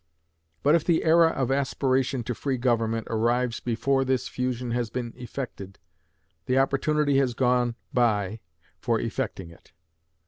But 0.63 0.73
if 0.73 0.83
the 0.83 1.03
era 1.03 1.27
of 1.29 1.51
aspiration 1.51 2.23
to 2.23 2.33
free 2.33 2.57
government 2.57 3.05
arrives 3.07 3.59
before 3.59 4.03
this 4.03 4.27
fusion 4.27 4.71
has 4.71 4.89
been 4.89 5.13
effected, 5.15 5.77
the 6.47 6.57
opportunity 6.57 7.17
has 7.19 7.35
gone 7.35 7.75
by 7.93 8.39
for 8.79 8.99
effecting 8.99 9.51
it. 9.51 9.73